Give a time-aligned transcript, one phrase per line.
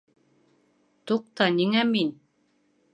[1.11, 2.15] Туҡта, ниңә мин?